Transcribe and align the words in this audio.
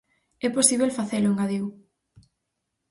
É 0.47 0.49
posíbel 0.57 0.91
facelo, 0.99 1.29
engadiu. 1.31 1.65